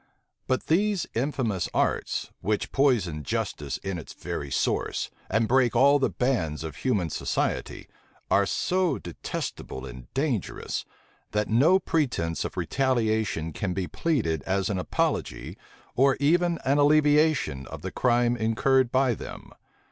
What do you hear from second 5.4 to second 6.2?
break all the